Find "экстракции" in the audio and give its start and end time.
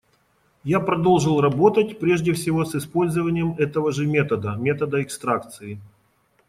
5.03-5.79